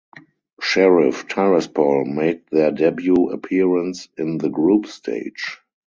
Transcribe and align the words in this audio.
Sheriff 0.59 1.27
Tiraspol 1.27 2.07
made 2.07 2.41
their 2.51 2.71
debut 2.71 3.29
appearance 3.29 4.09
in 4.17 4.39
the 4.39 4.49
group 4.49 4.87
stage. 4.87 5.59